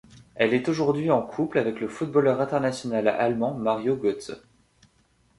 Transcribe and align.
Elle 0.33 0.55
est 0.55 0.67
aujourd'hui 0.67 1.11
en 1.11 1.21
couple 1.21 1.59
avec 1.59 1.79
le 1.79 1.87
footballeur 1.87 2.41
international 2.41 3.07
allemand 3.07 3.53
Mario 3.53 3.95
Götze. 3.95 4.41